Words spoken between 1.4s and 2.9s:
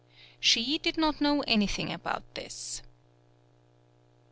anything about this.